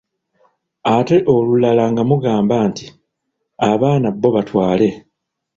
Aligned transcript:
Ate 0.95 1.17
olulala 1.33 1.83
ng'amugamba 1.91 2.55
nti:"abaana 2.69 4.07
bo 4.21 4.29
batwale" 4.35 4.89